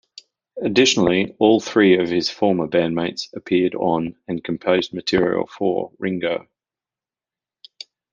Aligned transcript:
Additionally, 0.59 1.35
all 1.37 1.59
three 1.59 1.99
of 1.99 2.09
his 2.09 2.27
former 2.27 2.65
bandmates 2.65 3.31
appeared 3.35 3.75
on 3.75 4.15
and 4.27 4.43
composed 4.43 4.95
material 4.95 5.45
for 5.45 5.91
"Ringo". 5.99 6.47